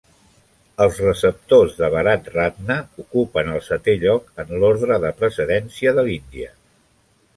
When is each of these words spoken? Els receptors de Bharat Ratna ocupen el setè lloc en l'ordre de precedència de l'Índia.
Els 0.85 1.01
receptors 1.03 1.75
de 1.81 1.89
Bharat 1.97 2.31
Ratna 2.37 2.77
ocupen 3.03 3.53
el 3.57 3.61
setè 3.69 3.95
lloc 4.05 4.33
en 4.45 4.55
l'ordre 4.65 4.99
de 5.05 5.13
precedència 5.21 5.95
de 6.01 6.07
l'Índia. 6.09 6.51